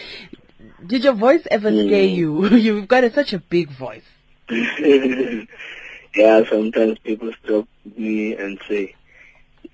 Did 0.86 1.04
your 1.04 1.14
voice 1.14 1.46
ever 1.50 1.70
hmm. 1.70 1.86
scare 1.86 2.04
you? 2.04 2.48
You've 2.56 2.88
got 2.88 3.04
a, 3.04 3.12
such 3.12 3.32
a 3.32 3.38
big 3.38 3.70
voice. 3.70 4.04
yeah, 4.48 5.46
sometimes 6.48 6.98
people 7.00 7.32
stop 7.42 7.66
me 7.96 8.36
and 8.36 8.60
say, 8.68 8.94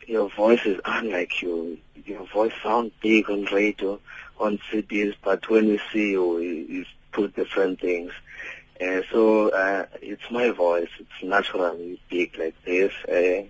your 0.07 0.31
voice 0.31 0.65
is 0.65 0.81
unlike 0.85 1.43
you. 1.43 1.79
Your 2.07 2.27
voice 2.29 2.53
sounds 2.63 2.93
big 3.03 3.29
on 3.31 3.45
radio, 3.47 4.01
on 4.39 4.59
CDs, 4.71 5.15
but 5.23 5.49
when 5.51 5.69
we 5.69 5.81
see 5.93 6.13
you, 6.13 6.39
it's 6.39 6.89
two 7.13 7.29
different 7.29 7.81
things. 7.81 8.13
Uh, 8.83 9.03
so 9.13 9.51
uh, 9.51 9.87
it's 10.01 10.29
my 10.31 10.51
voice. 10.51 10.89
It's 10.99 11.23
naturally 11.23 12.01
big 12.11 12.37
like 12.39 12.55
this. 12.65 12.93
Uh, 13.09 13.49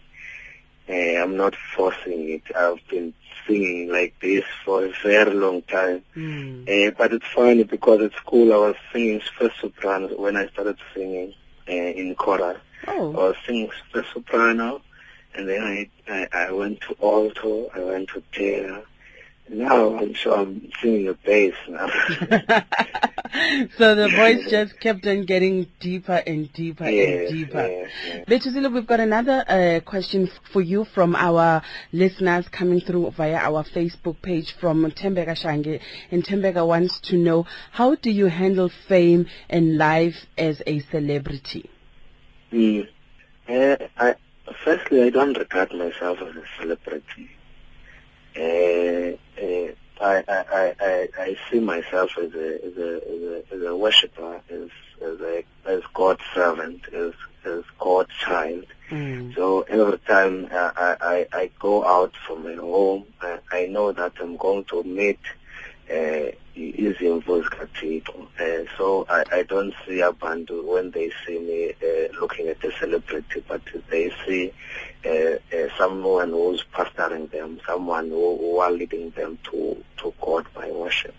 I'm 0.93 1.37
not 1.37 1.55
forcing 1.77 2.29
it. 2.31 2.43
I've 2.57 2.87
been 2.89 3.15
singing 3.47 3.91
like 3.91 4.15
this 4.21 4.45
for 4.65 4.85
a 4.85 4.93
very 5.03 5.33
long 5.35 5.63
time. 5.63 6.03
Mm. 6.17 6.63
Uh, 6.69 6.91
but 6.99 7.13
it's 7.13 7.27
funny 7.35 7.65
because 7.65 8.03
at 8.03 8.13
school 8.15 8.53
I 8.53 8.57
was 8.57 8.77
singing 8.93 9.21
first 9.39 9.61
soprano 9.61 10.09
when 10.17 10.37
I 10.37 10.49
started 10.49 10.77
singing 10.95 11.35
uh, 11.69 11.73
in 11.73 12.15
choral. 12.15 12.57
I 12.87 12.95
Oh, 12.97 13.11
was 13.11 13.37
singing 13.47 13.71
first 13.93 14.13
soprano, 14.13 14.83
and 15.35 15.49
then 15.49 15.63
I, 15.63 15.89
I 16.09 16.29
I 16.49 16.51
went 16.53 16.81
to 16.83 16.97
alto. 17.01 17.71
I 17.75 17.79
went 17.81 18.09
to 18.11 18.23
tenor. 18.33 18.83
Now 19.53 19.99
I'm 19.99 20.15
sure 20.15 20.39
I'm 20.39 20.71
singing 20.81 21.09
a 21.09 21.15
bass 21.15 21.55
now. 21.69 21.87
so 23.77 23.95
the 23.95 24.09
voice 24.17 24.51
just 24.51 24.81
kept 24.81 25.07
on 25.07 25.27
getting 25.27 25.67
deeper 25.79 26.23
and 26.27 26.51
deeper 26.55 26.89
yes, 26.89 27.29
and 27.29 27.39
deeper. 27.39 27.67
yes, 27.67 27.91
yes. 28.07 28.25
Betusile, 28.27 28.73
we've 28.73 28.87
got 28.87 29.01
another 29.01 29.45
uh, 29.47 29.81
question 29.81 30.31
for 30.51 30.63
you 30.63 30.87
from 30.87 31.15
our 31.15 31.61
listeners 31.93 32.49
coming 32.49 32.81
through 32.81 33.11
via 33.11 33.37
our 33.37 33.63
Facebook 33.63 34.23
page 34.23 34.53
from 34.53 34.91
Tembeka 34.91 35.37
Shange. 35.37 35.81
And 36.11 36.25
Tembeka 36.25 36.67
wants 36.67 36.99
to 37.01 37.19
know, 37.19 37.45
how 37.73 37.95
do 37.95 38.11
you 38.11 38.27
handle 38.27 38.71
fame 38.89 39.27
and 39.51 39.77
life 39.77 40.25
as 40.39 40.63
a 40.67 40.79
celebrity? 40.79 41.69
Mm. 42.51 42.89
Uh, 43.47 43.77
I, 43.99 44.15
firstly, 44.65 45.03
I 45.03 45.11
don't 45.11 45.37
regard 45.37 45.75
myself 45.75 46.23
as 46.23 46.37
a 46.37 46.45
celebrity. 46.59 47.29
Uh, 48.37 49.17
uh, 49.41 49.73
I, 50.01 50.25
I, 50.29 50.75
I, 50.81 51.09
I, 51.19 51.37
see 51.51 51.61
myself 51.61 52.11
as 52.19 52.35
a, 52.35 52.67
as 52.67 52.77
a, 52.77 52.97
as 52.97 53.23
a, 53.23 53.55
as 53.55 53.63
a 53.63 53.77
worshipper, 53.77 54.41
as, 54.51 54.69
as, 55.01 55.21
a, 55.21 55.45
as 55.67 55.83
God's 55.95 56.23
servant, 56.35 56.81
as, 56.93 57.13
as 57.45 57.63
God's 57.79 58.11
child. 58.19 58.65
Mm. 58.91 59.35
So 59.35 59.63
every 59.63 59.99
time 59.99 60.49
uh, 60.51 60.73
I, 60.77 60.97
I, 61.01 61.27
I 61.33 61.51
go 61.59 61.85
out 61.87 62.15
from 62.27 62.45
my 62.45 62.55
home, 62.55 63.05
I, 63.21 63.39
I 63.53 63.67
know 63.67 63.93
that 63.93 64.15
I'm 64.21 64.37
going 64.37 64.65
to 64.65 64.83
meet 64.83 65.21
uh, 65.91 66.33
izimvo 66.55 67.43
zikathixo. 67.43 68.27
Uh, 68.39 68.65
so 68.77 69.07
I, 69.09 69.25
I 69.33 69.43
don't 69.43 69.75
see 69.87 70.01
abantu 70.03 70.65
when 70.65 70.91
they 70.91 71.11
see 71.27 71.39
me 71.39 71.71
uh, 71.71 72.21
looking 72.21 72.49
at 72.49 72.63
a 72.65 72.73
celebrity, 72.79 73.43
but 73.49 73.63
they 73.91 74.13
see 74.27 74.53
uh, 75.07 75.11
uh, 75.11 75.69
someone 75.79 76.31
who's 76.31 76.65
pastoring 76.75 77.31
them, 77.31 77.61
someone 77.67 78.09
who, 78.09 78.37
who 78.39 78.59
are 78.59 78.71
leading 78.71 79.11
them 79.11 79.39
to, 79.51 79.83
to 79.99 80.13
God 80.21 80.47
by 80.55 80.71
worship. 80.71 81.15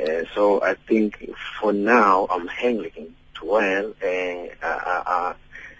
Uh, 0.00 0.24
so 0.34 0.62
I 0.62 0.74
think 0.88 1.30
for 1.60 1.72
now 1.72 2.26
I'm 2.30 2.48
handling 2.48 2.92
it 2.96 3.42
well. 3.42 3.94
I, 4.02 4.50
I, 4.62 5.34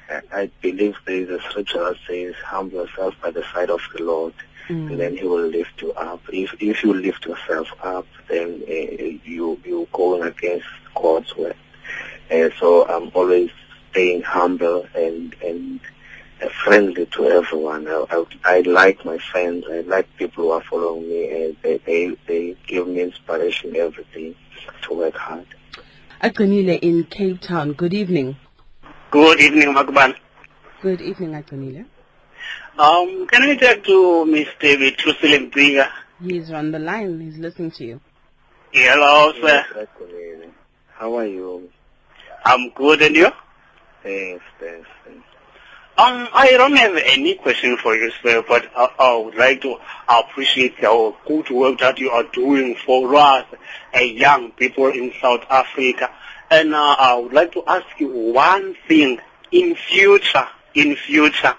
I, 0.09 0.21
I 0.33 0.51
believe 0.61 0.97
there 1.07 1.17
is 1.17 1.31
a 1.31 1.41
scripture 1.49 1.81
that 1.81 1.97
says, 2.07 2.35
"Humble 2.45 2.83
yourself 2.87 3.15
by 3.21 3.31
the 3.31 3.43
side 3.53 3.71
of 3.71 3.81
the 3.97 4.03
Lord, 4.05 4.35
Mm. 4.69 4.91
and 4.91 5.01
then 5.01 5.17
He 5.17 5.25
will 5.25 5.47
lift 5.47 5.83
you 5.83 5.93
up." 5.93 6.21
If 6.29 6.55
if 6.61 6.83
you 6.83 6.95
lift 6.95 7.27
yourself 7.27 7.69
up, 7.83 8.07
then 8.29 8.63
uh, 8.67 8.73
you 8.73 9.61
you 9.65 9.89
going 9.93 10.23
against 10.23 10.67
God's 10.95 11.35
word. 11.37 11.57
Uh, 12.31 12.49
so 12.59 12.87
I'm 12.89 13.11
always 13.15 13.51
staying 13.91 14.23
humble 14.23 14.87
and 14.95 15.35
and 15.43 15.81
uh, 16.43 16.49
friendly 16.65 17.07
to 17.07 17.27
everyone. 17.27 17.87
I, 17.87 18.05
I, 18.11 18.25
I 18.45 18.61
like 18.61 19.05
my 19.05 19.19
friends. 19.19 19.65
I 19.71 19.81
like 19.81 20.09
people 20.17 20.45
who 20.45 20.51
are 20.51 20.63
following 20.63 21.09
me, 21.09 21.45
and 21.45 21.57
they 21.63 21.79
they, 21.79 22.17
they 22.27 22.57
give 22.67 22.89
me 22.89 23.03
inspiration 23.03 23.77
every 23.77 24.07
day 24.15 24.37
to 24.83 24.95
work 24.95 25.15
hard. 25.15 25.47
Akunile 26.23 26.79
in 26.81 27.05
Cape 27.05 27.41
Town. 27.41 27.73
Good 27.73 27.95
evening. 27.95 28.37
Good 29.11 29.41
evening, 29.41 29.75
Magubane. 29.75 30.17
Good 30.81 31.01
evening, 31.01 31.33
Akunile. 31.33 31.87
Um, 32.77 33.29
can 33.29 33.47
we 33.47 33.57
talk 33.57 33.85
to 33.85 34.27
Miss 34.27 34.49
David 34.59 34.97
Trusilim 34.97 35.53
Briga? 35.53 35.89
He's 36.21 36.51
on 36.51 36.73
the 36.73 36.81
line. 36.81 37.21
He's 37.21 37.39
listening 37.39 37.71
to 37.73 37.85
you. 37.85 38.01
Hello, 38.73 39.33
sir. 39.41 39.65
Yes. 39.77 40.49
How 40.95 41.15
are 41.15 41.27
you? 41.27 41.71
I'm 42.45 42.71
good, 42.71 43.01
and 43.03 43.15
you? 43.15 43.31
Thanks, 44.03 44.45
thanks, 44.59 44.89
thanks. 45.05 45.25
Um, 45.97 46.29
I 46.35 46.51
don't 46.59 46.77
have 46.77 46.97
any 46.97 47.37
question 47.37 47.77
for 47.77 47.95
you, 47.95 48.11
sir, 48.21 48.43
but 48.47 48.69
I, 48.77 48.89
I 48.99 49.17
would 49.19 49.37
like 49.37 49.63
to 49.63 49.77
appreciate 50.09 50.81
the 50.81 51.15
good 51.29 51.51
work 51.51 51.79
that 51.79 52.01
you 52.01 52.11
are 52.11 52.25
doing 52.25 52.75
for 52.75 53.15
us, 53.15 53.47
uh, 53.95 54.01
young 54.01 54.51
people 54.51 54.89
in 54.89 55.13
South 55.23 55.45
Africa. 55.49 56.11
And 56.51 56.75
uh, 56.75 56.97
I 56.99 57.15
would 57.15 57.33
like 57.33 57.53
to 57.53 57.63
ask 57.69 57.87
you 57.99 58.09
one 58.33 58.75
thing. 58.89 59.21
In 59.53 59.77
future, 59.77 60.49
in 60.75 60.97
future, 60.97 61.55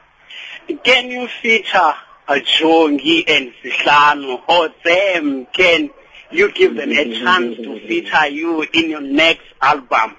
can 0.84 1.10
you 1.10 1.28
feature 1.28 1.94
a 2.28 2.34
Jongi 2.36 3.24
and 3.28 3.54
Sihlano 3.64 4.42
or 4.48 4.70
them? 4.84 5.46
Can 5.54 5.90
you 6.32 6.52
give 6.52 6.76
them 6.76 6.92
a 6.92 7.14
chance 7.20 7.58
to 7.58 7.80
feature 7.88 8.28
you 8.28 8.64
in 8.74 8.90
your 8.90 9.02
next 9.02 9.46
album? 9.62 10.16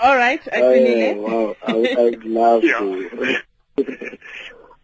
All 0.00 0.16
right, 0.16 0.40
Akunile. 0.42 1.16
Oh, 1.16 1.56
wow, 1.56 1.56
I, 1.62 2.02
I'd 2.06 2.24
love 2.24 2.64
Yeah. 2.64 2.78
to. 2.78 3.38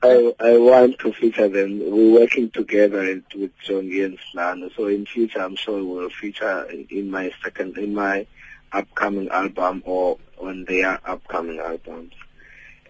I, 0.02 0.34
I 0.38 0.58
want 0.58 0.98
to 1.00 1.12
feature 1.12 1.48
them. 1.48 1.80
We're 1.80 2.20
working 2.20 2.50
together 2.50 3.20
with 3.34 3.50
Jongi 3.66 4.04
and 4.04 4.18
Slano. 4.32 4.70
So 4.76 4.86
in 4.86 5.06
future, 5.06 5.40
I'm 5.40 5.56
sure 5.56 5.82
we'll 5.82 6.10
feature 6.10 6.64
in 6.90 7.10
my 7.10 7.32
second, 7.42 7.76
in 7.78 7.94
my 7.94 8.26
upcoming 8.72 9.28
album 9.30 9.82
or 9.86 10.18
on 10.38 10.64
their 10.66 11.00
upcoming 11.08 11.58
albums. 11.58 12.12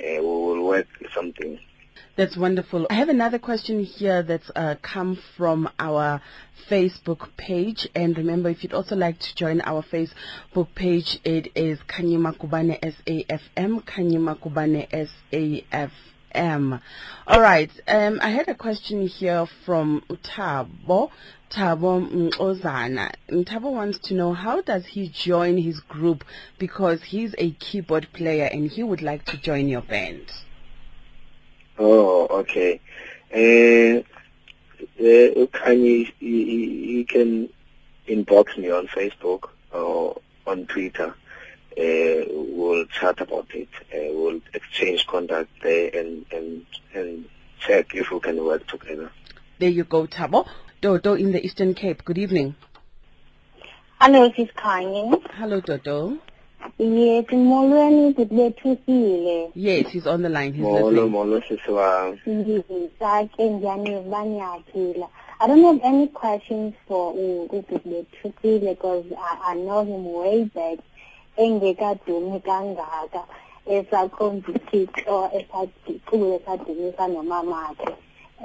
Uh, 0.01 0.21
we 0.21 0.21
will 0.21 0.65
work 0.65 0.87
something. 1.15 1.59
That's 2.17 2.37
wonderful. 2.37 2.87
I 2.89 2.95
have 2.95 3.11
another 3.11 3.39
question 3.39 3.85
here 3.85 4.23
that's 4.23 4.51
uh, 4.57 4.77
come 4.81 5.17
from 5.37 5.69
our 5.79 6.23
Facebook 6.71 7.29
page. 7.37 7.87
And 7.95 8.17
remember, 8.17 8.49
if 8.49 8.63
you'd 8.63 8.73
also 8.73 8.97
like 8.97 9.19
to 9.19 9.35
join 9.35 9.61
our 9.61 9.83
Facebook 9.83 10.69
page, 10.75 11.19
it 11.25 11.53
is 11.55 11.79
Khanyi 11.81 12.17
Magubane 12.17 12.81
SAFM, 12.81 13.85
Khanyi 13.85 14.17
Magubane 14.17 14.89
SAFM. 14.91 15.91
All 16.35 17.41
right. 17.41 17.71
Um, 17.89 18.21
I 18.23 18.31
had 18.31 18.49
a 18.49 18.55
question 18.55 19.07
here 19.07 19.47
from 19.65 20.03
Tabo. 20.23 21.11
Tabo 21.51 22.31
Ozana. 22.33 23.13
Tabo 23.31 23.73
wants 23.73 23.99
to 23.99 24.15
know 24.15 24.33
how 24.33 24.61
does 24.61 24.87
he 24.87 25.09
join 25.09 25.59
his 25.59 25.81
group 25.81 26.25
because 26.59 27.03
he's 27.05 27.35
a 27.39 27.53
keyboard 27.53 28.09
player 28.13 28.49
and 28.53 28.71
he 28.71 28.83
would 28.83 29.03
like 29.03 29.25
to 29.27 29.37
join 29.37 29.69
your 29.69 29.83
band. 29.83 30.33
Oh, 31.79 32.27
okay. 32.41 32.81
Uh, 33.33 34.03
uh, 34.99 35.47
can 35.53 35.85
you, 35.85 36.07
you, 36.21 36.37
you 36.37 37.05
can 37.07 37.49
inbox 38.09 38.57
me 38.59 38.71
on 38.71 38.87
Facebook 38.89 39.51
or 39.73 40.21
on 40.47 40.67
Twitter. 40.67 41.15
Uh, 41.79 42.25
we'll 42.31 42.87
chat 42.87 43.21
about 43.21 43.47
it. 43.55 43.69
Uh, 43.93 44.13
we'll 44.19 44.41
exchange 44.55 45.07
contact 45.07 45.51
there 45.63 45.91
and, 45.95 46.25
and, 46.33 46.65
and 46.95 47.25
check 47.61 47.95
if 47.95 48.11
we 48.11 48.19
can 48.21 48.43
work 48.45 48.67
together. 48.67 49.11
There 49.59 49.69
you 49.71 49.85
go, 49.85 50.07
Tabo. 50.07 50.47
Dodo 50.81 51.15
in 51.15 51.33
the 51.33 51.45
Eastern 51.45 51.75
Cape. 51.75 52.05
Good 52.05 52.19
evening. 52.19 52.55
Hello, 54.01 54.29
this 54.29 54.39
is 54.49 54.55
Khanyi. 54.57 55.23
Hello, 55.33 55.61
Dodo. 55.61 56.19
Yes, 56.79 57.27
molweni 57.33 58.11
ndibethusile. 58.11 59.51
Yes, 59.55 59.89
he's 59.91 60.07
on 60.07 60.23
the 60.23 60.29
line. 60.29 60.53
He's 60.53 60.63
Molo, 60.63 60.91
listening. 60.91 61.11
molo, 61.11 61.41
sisi 61.41 61.71
wami. 61.71 62.19
Ndizake 62.27 63.51
ndiyaniva 63.51 64.25
niyaphila. 64.25 65.09
I 65.39 65.47
don't 65.47 65.63
have 65.65 65.81
any 65.85 66.07
questions 66.09 66.75
for 66.89 67.13
ubethusile 67.15 68.07
because 68.75 69.05
I, 69.19 69.53
I 69.53 69.55
know 69.55 69.85
him 69.85 70.05
way 70.13 70.45
back 70.45 70.79
engekadumi 71.37 72.41
kangaka 72.41 73.23
esakhomba 73.67 74.49
uthixo 74.55 75.17
esaqubule 75.39 76.35
esadumisa 76.39 77.05
nomamakhe 77.15 77.91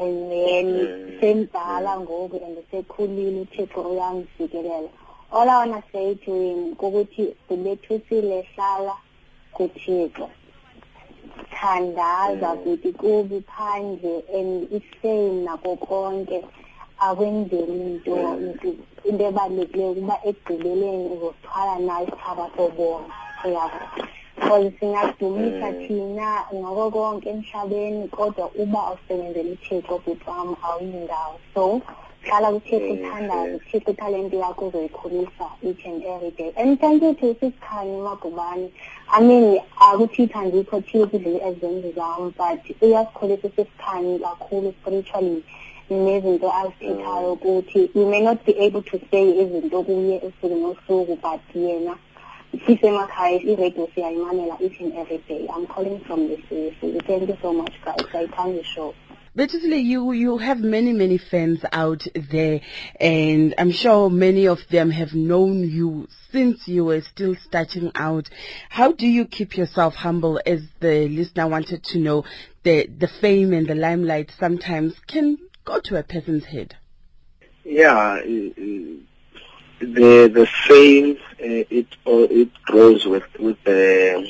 and 0.01 0.31
then 0.31 0.67
Mm. 0.71 1.19
semdala 1.19 1.99
ngoku 1.99 2.37
and 2.45 2.57
sekhulile 2.71 3.41
uthixo 3.45 3.81
uyamsikelela 3.91 4.89
all 5.31 5.49
i 5.49 5.57
wanna 5.59 5.83
say 5.91 6.15
to 6.15 6.31
him 6.33 6.75
kukuthi 6.75 7.35
ubethusile 7.49 8.41
hlala 8.55 8.95
kuthixo 9.55 10.29
thandaza 11.51 12.55
Mm. 12.55 12.63
bhuti 12.63 12.91
kubi 12.93 13.41
phandle 13.41 14.23
and 14.37 14.71
ifame 14.71 15.43
nako 15.45 15.75
konke 15.75 16.43
akwenzeli 17.05 17.75
into 17.87 18.15
Mm. 18.15 18.43
into 18.47 18.69
into 19.09 19.23
ebalulekileyo 19.29 19.91
ukuba 19.91 20.15
ekugqibeleni 20.29 21.05
uzothwala 21.13 21.75
nayo 21.87 22.05
isithaba 22.07 22.45
sobomi 22.55 23.05
uyabo 23.45 23.79
because 24.37 24.71
singadumisa 24.79 25.67
Mm. 25.71 25.87
thina 25.87 26.29
ngako 26.55 26.91
konke 26.91 27.29
emhlabeni 27.29 28.07
kodwa 28.07 28.45
uba 28.61 28.81
usebenzela 28.93 29.49
uthixo 29.55 29.95
bhuti 30.03 30.25
wam 30.29 30.49
awuyindawo 30.65 31.35
so 31.53 31.81
hlala 32.21 32.47
kuthixo 32.53 32.85
Mm, 32.85 32.93
uthandayo 33.01 33.51
yes. 33.53 33.61
thixo 33.71 33.91
italente 33.91 34.37
yakho 34.37 34.65
uzoyikhulisa 34.67 35.45
each 35.63 35.85
and 35.85 36.03
every 36.05 36.31
day 36.31 36.51
and 36.55 36.79
thank 36.79 37.01
you 37.03 37.13
to 37.13 37.33
sisikhanyi 37.39 37.97
magubane 38.07 38.69
i 39.17 39.21
mean 39.27 39.59
akuthitha 39.79 40.39
andikho 40.39 40.81
thile 40.81 41.05
kudlule 41.05 41.41
ezenzo 41.49 41.91
zam 41.97 42.31
but 42.37 42.61
uyasikhulisa 42.81 43.49
sisikhanyi 43.55 44.19
kakhulu 44.19 44.73
spiritually 44.81 45.43
nezinto 45.93 46.53
azithethayo 46.53 47.27
mm. 47.27 47.33
ukuthi 47.33 47.89
we 47.95 48.05
may 48.05 48.21
not 48.21 48.45
be 48.45 48.51
able 48.51 48.81
to 48.81 48.99
say 49.11 49.41
izinto 49.41 49.83
kuye 49.83 50.17
usuku 50.17 50.55
nosuku 50.55 51.15
but 51.15 51.55
yena 51.55 51.97
sisemakhaya 52.65 53.41
iradio 53.41 53.89
siyayimamela 53.95 54.57
each 54.61 54.81
and 54.81 54.93
every 54.97 55.17
day. 55.17 55.47
I'm 55.55 55.67
calling 55.67 55.99
from 55.99 56.27
the 56.27 56.35
city 56.49 56.99
thank 57.07 57.29
you 57.29 57.37
so 57.41 57.53
much 57.53 57.73
guys. 57.85 58.05
Sayithanda 58.11 58.61
ishow 58.61 58.93
Betusile, 59.33 59.81
you, 59.81 60.11
you 60.11 60.37
have 60.39 60.59
many, 60.59 60.91
many 60.91 61.17
fans 61.17 61.63
out 61.71 62.05
there, 62.13 62.59
and 62.99 63.55
I'm 63.57 63.71
sure 63.71 64.09
many 64.09 64.45
of 64.45 64.59
them 64.67 64.89
have 64.91 65.13
known 65.13 65.63
you 65.69 66.09
since 66.33 66.67
you 66.67 66.83
were 66.83 66.99
still 66.99 67.35
starting 67.35 67.93
out. 67.95 68.29
How 68.67 68.91
do 68.91 69.07
you 69.07 69.23
keep 69.23 69.55
yourself 69.55 69.95
humble? 69.95 70.41
As 70.45 70.63
the 70.81 71.07
listener 71.07 71.47
wanted 71.47 71.81
to 71.81 71.99
know 71.99 72.25
the, 72.63 72.87
the 72.87 73.07
fame 73.07 73.53
and 73.53 73.65
the 73.67 73.75
limelight 73.75 74.33
sometimes 74.37 74.99
can 75.07 75.37
go 75.65 75.79
to 75.79 75.97
a 75.97 76.03
person's 76.03 76.45
head? 76.45 76.75
Yeah, 77.63 77.93
uh, 77.95 78.17
uh, 78.17 78.97
the 79.79 80.31
the 80.33 80.47
fame 80.67 81.17
uh, 81.39 81.65
it 81.69 81.87
uh, 82.05 82.27
it 82.29 82.49
grows 82.63 83.05
with 83.05 83.23
with 83.39 83.57
the 83.63 84.29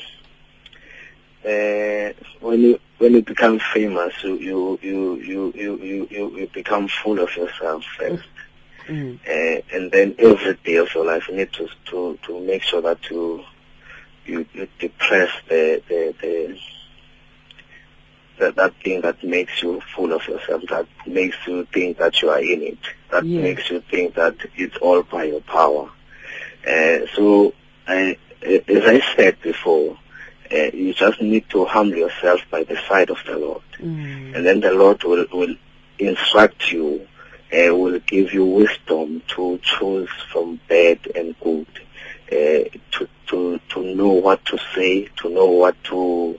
uh, 1.45 2.13
when 2.39 2.61
you 2.61 2.79
when 2.97 3.13
you 3.13 3.21
become 3.21 3.59
famous 3.73 4.13
you 4.23 4.37
you 4.39 4.79
you 4.81 5.21
you 5.21 5.53
you 5.55 6.07
you, 6.11 6.37
you, 6.37 6.47
become 6.53 6.87
full 6.87 7.19
of 7.19 7.35
yourself 7.35 7.83
first. 7.97 8.23
Mm. 8.87 9.19
uh, 9.27 9.61
and 9.73 9.91
then 9.91 10.15
every 10.17 10.55
day 10.65 10.75
of 10.75 10.93
your 10.93 11.05
life 11.05 11.27
you 11.29 11.35
need 11.35 11.53
to 11.53 11.69
to 11.85 12.17
to 12.23 12.39
make 12.41 12.63
sure 12.63 12.81
that 12.81 13.09
you 13.09 13.43
you, 14.25 14.45
you 14.53 14.67
depress 14.79 15.31
the 15.47 15.81
the, 15.87 16.15
the 16.21 16.59
that, 18.41 18.55
that 18.55 18.73
thing 18.83 19.01
that 19.01 19.23
makes 19.23 19.61
you 19.63 19.81
full 19.95 20.11
of 20.11 20.27
yourself, 20.27 20.63
that 20.69 20.87
makes 21.07 21.37
you 21.47 21.65
think 21.73 21.97
that 21.99 22.21
you 22.21 22.29
are 22.29 22.39
in 22.53 22.61
it, 22.63 22.79
that 23.11 23.23
Yeah. 23.25 23.41
makes 23.41 23.69
you 23.69 23.79
think 23.91 24.15
that 24.15 24.35
it's 24.57 24.77
all 24.77 25.03
by 25.03 25.23
your 25.25 25.41
power. 25.41 25.89
Uh, 26.67 26.99
so, 27.15 27.53
I, 27.87 28.17
as 28.43 28.85
I 28.95 29.01
said 29.15 29.41
before, 29.41 29.97
uh, 30.51 30.69
you 30.73 30.93
just 30.93 31.21
need 31.21 31.49
to 31.49 31.65
humble 31.65 31.97
yourself 31.97 32.41
by 32.51 32.63
the 32.63 32.77
side 32.89 33.09
of 33.09 33.17
the 33.25 33.37
Lord 33.37 33.61
Mm. 33.81 34.35
and 34.35 34.45
then 34.45 34.59
the 34.59 34.71
Lord 34.73 35.03
will, 35.03 35.25
will 35.33 35.55
instruct 35.97 36.71
you, 36.71 37.07
uh, 37.51 37.75
will 37.75 37.99
give 37.99 38.31
you 38.33 38.45
wisdom 38.45 39.23
to 39.35 39.59
choose 39.63 40.09
from 40.31 40.59
bad 40.69 40.99
and 41.15 41.35
good, 41.39 41.67
uh, 42.31 42.69
to, 42.91 43.07
to, 43.27 43.59
to 43.69 43.95
know 43.95 44.09
what 44.09 44.43
to 44.45 44.57
say, 44.75 45.09
to 45.21 45.29
know 45.29 45.47
what 45.47 45.75
to, 45.85 46.37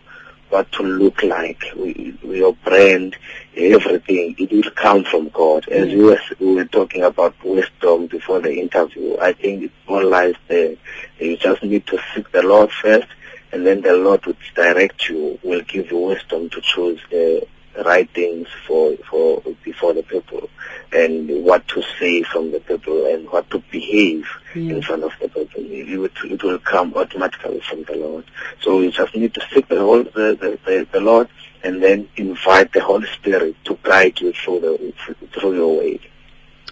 what 0.53 0.71
to 0.73 0.83
look 0.83 1.23
like, 1.23 1.63
We- 1.75 2.15
your 2.25 2.53
brand, 2.65 3.17
everything, 3.57 4.35
it 4.39 4.51
will 4.53 4.71
come 4.73 5.03
from 5.05 5.31
God. 5.31 5.67
As 5.69 5.89
Yeah. 5.89 5.97
we, 5.97 6.05
were, 6.05 6.21
we 6.41 6.55
were 6.57 6.65
talking 6.67 7.03
about 7.03 7.35
wisdom 7.43 8.07
before 8.07 8.41
the 8.41 8.53
interview, 8.53 9.17
I 9.21 9.33
think 9.33 9.65
it 9.65 9.71
all 9.89 10.05
lies 10.05 10.35
there. 10.49 10.75
You 11.19 11.37
just 11.37 11.63
need 11.63 11.87
to 11.87 11.99
seek 12.15 12.31
the 12.33 12.43
Lord 12.43 12.71
first, 12.71 13.09
and 13.53 13.67
then 13.67 13.81
the 13.81 13.95
Lord 13.95 14.25
will 14.27 14.37
direct 14.55 15.09
you, 15.09 15.39
will 15.43 15.63
give 15.63 15.91
you 15.91 15.99
wisdom 15.99 16.51
to 16.51 16.61
choose 16.61 17.01
the 17.11 17.47
right 17.85 18.09
things 18.15 18.49
for 18.67 18.97
for 19.09 19.43
before 19.65 19.95
the 19.95 20.03
people, 20.03 20.49
and 20.93 21.45
what 21.45 21.67
to 21.69 21.83
say 21.99 22.23
from 22.23 22.53
the 22.53 22.61
people, 22.61 23.07
and 23.07 23.29
what 23.31 23.49
to 23.51 23.59
behave 23.71 24.27
Yeah. 24.55 24.75
in 24.77 24.83
front 24.83 25.05
of 25.05 25.13
the 25.21 25.29
people. 25.29 25.47
It, 25.57 25.99
will- 25.99 26.31
it 26.33 26.43
will 26.43 26.59
come 26.59 26.95
automatically 26.95 27.61
from 27.61 27.85
the 27.85 27.97
Lord. 27.97 28.25
So 28.61 28.81
you 28.81 28.91
just 28.91 29.15
need 29.17 29.35
to 29.35 29.41
seek 29.53 29.69
the 29.69 29.79
whole 29.81 30.05
the, 30.05 30.37
the, 30.41 30.59
the, 30.65 30.87
the 30.93 31.01
Lord, 31.01 31.29
and 31.65 31.83
then 31.83 32.09
invite 32.17 32.73
the 32.73 32.81
Holy 32.83 33.07
Spirit 33.09 33.57
to 33.65 33.79
guide 33.83 34.21
you 34.21 34.33
through 34.33 34.61
the 34.61 34.93
through 35.33 35.55
your 35.57 35.79
way. 35.79 36.01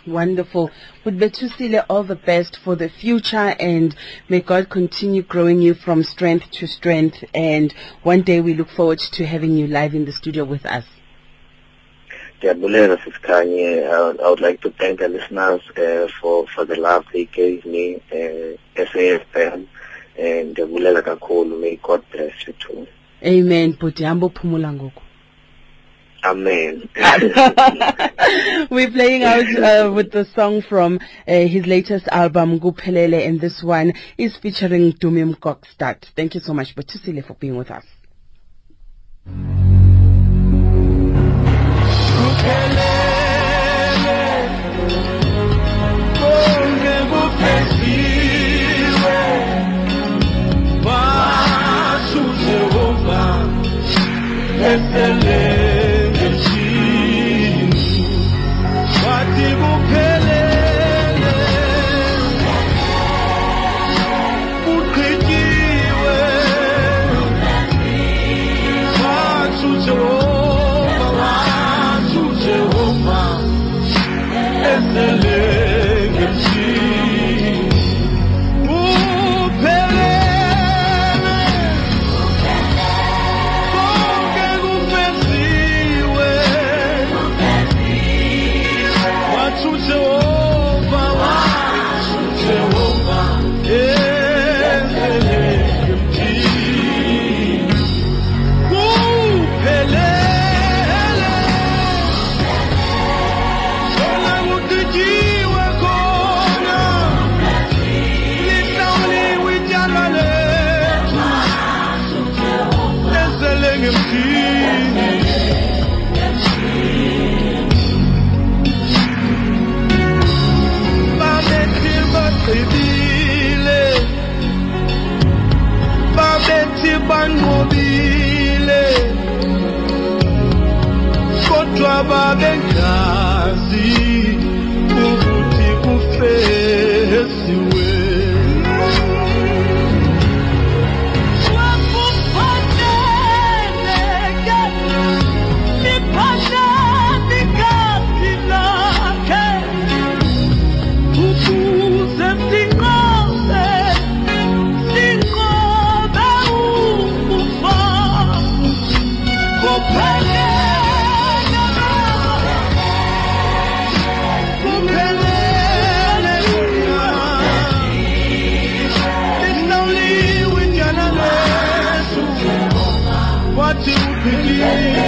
Wonderful. 0.07 0.71
With 1.05 1.19
Betusile, 1.21 1.85
all 1.89 2.03
the 2.05 2.17
best 2.17 2.57
for 2.65 2.75
the 2.75 2.89
future 2.89 3.55
and 3.61 3.95
may 4.29 4.41
God 4.41 4.71
continue 4.71 5.23
growing 5.23 5.61
you 5.61 5.75
from 5.75 6.03
strength 6.05 6.51
to 6.53 6.67
strength. 6.67 7.23
And 7.35 7.75
one 8.03 8.23
day 8.23 8.41
we 8.41 8.55
look 8.55 8.71
forward 8.71 8.99
to 8.99 9.27
having 9.27 9.57
you 9.57 9.67
live 9.67 9.95
in 9.95 10.07
the 10.07 10.13
studio 10.13 10.45
with 10.45 10.65
us. 10.65 10.85
Diabulela 12.41 12.97
Siskanye, 12.99 13.87
I, 13.87 14.31
would- 14.31 14.41
like 14.41 14.63
to 14.63 14.71
thank 14.71 15.01
the 15.01 15.09
listeners 15.09 15.61
uh, 15.77 16.09
for, 16.21 16.47
for 16.49 16.65
the 16.65 16.77
love 16.77 17.05
they 17.13 17.27
gave 17.27 17.67
me, 17.67 17.97
uh, 18.11 18.57
SAFM, 18.77 19.67
and 20.19 20.57
Diabulela 20.57 21.03
Kakulu. 21.03 21.61
May 21.61 21.77
God 21.83 22.03
bless 22.11 22.47
you 22.47 22.55
too. 22.55 22.87
Amen. 23.23 23.75
Bhuti 23.75 24.05
hambo 24.05 24.29
phumula 24.31 24.73
ngoku. 24.73 25.03
Amen. 26.25 26.89
We're 28.71 28.91
playing 28.91 29.25
out 29.25 29.47
uh, 29.59 29.93
with 29.93 30.13
the 30.13 30.27
song 30.35 30.63
from 30.63 30.99
uh, 31.27 31.33
his 31.33 31.67
latest 31.67 32.09
album, 32.09 32.61
Gupelele, 32.61 33.27
and 33.27 33.41
this 33.41 33.63
one 33.63 33.93
is 34.19 34.37
featuring 34.37 34.93
Dumim 34.93 35.37
Kokstad. 35.39 36.05
Thank 36.15 36.35
you 36.35 36.41
so 36.41 36.53
much, 36.53 36.75
Betusile, 36.75 37.27
for 37.27 37.35
being 37.35 37.57
with 37.57 37.71
us. 37.71 37.85
konke 55.01 55.70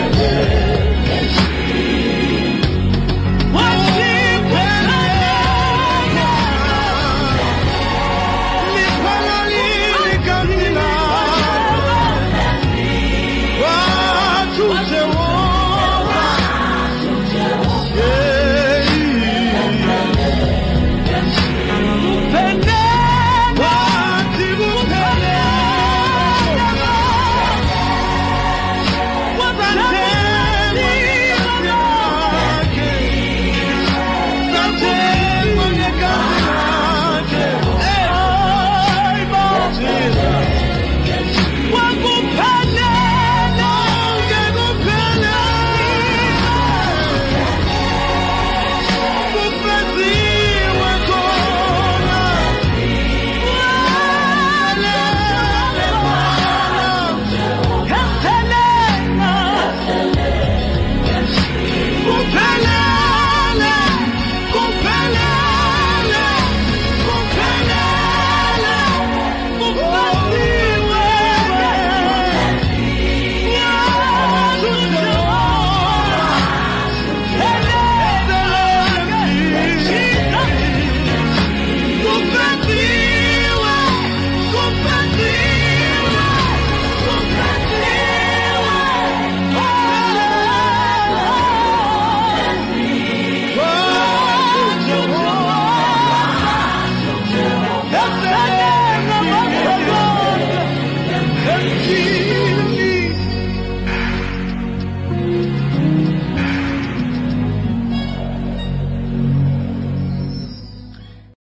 uphikile 0.00 0.81